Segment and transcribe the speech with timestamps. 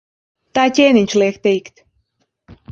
[0.59, 1.87] Tā ķēniņš liek teikt.